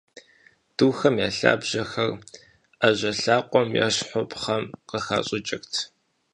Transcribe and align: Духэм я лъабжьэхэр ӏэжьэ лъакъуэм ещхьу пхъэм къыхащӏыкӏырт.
Духэм 0.77 1.15
я 1.27 1.29
лъабжьэхэр 1.37 2.09
ӏэжьэ 2.79 3.11
лъакъуэм 3.21 3.69
ещхьу 3.87 4.25
пхъэм 4.31 4.63
къыхащӏыкӏырт. 4.89 5.73